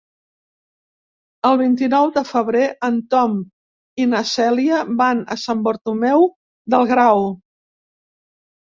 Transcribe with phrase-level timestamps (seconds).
[1.49, 3.37] El vint-i-nou de febrer en Tom
[4.05, 6.31] i na Cèlia van a Sant Bartomeu
[6.77, 7.25] del Grau.